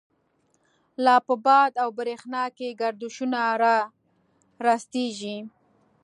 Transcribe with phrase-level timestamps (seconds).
[1.03, 3.77] لا په باد او برَښنا کی، گردشونه را
[4.65, 5.37] رستیږی